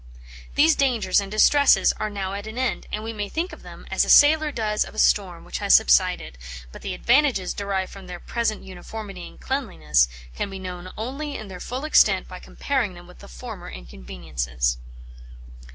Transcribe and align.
These 0.55 0.75
dangers 0.75 1.19
and 1.21 1.31
distresses 1.31 1.93
are 1.99 2.09
now 2.09 2.33
at 2.33 2.47
an 2.47 2.57
end; 2.57 2.87
and 2.91 3.03
we 3.03 3.13
may 3.13 3.29
think 3.29 3.53
of 3.53 3.61
them 3.61 3.85
as 3.91 4.03
a 4.03 4.09
sailor 4.09 4.51
does 4.51 4.83
of 4.83 4.95
a 4.95 4.97
storm, 4.97 5.45
which 5.45 5.59
has 5.59 5.75
subsided, 5.75 6.39
but 6.71 6.81
the 6.81 6.95
advantages 6.95 7.53
derived 7.53 7.91
from 7.91 8.07
the 8.07 8.19
present 8.19 8.63
uniformity 8.63 9.27
and 9.27 9.39
cleanliness 9.39 10.07
can 10.35 10.49
be 10.49 10.57
known 10.57 10.91
only 10.97 11.37
in 11.37 11.49
their 11.49 11.59
full 11.59 11.85
extent 11.85 12.27
by 12.27 12.39
comparing 12.39 12.95
them 12.95 13.05
with 13.05 13.19
the 13.19 13.27
former 13.27 13.69
inconveniences." 13.69 14.79